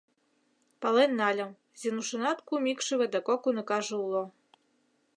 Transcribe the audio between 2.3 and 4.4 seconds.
кум икшыве да кок уныкаже уло.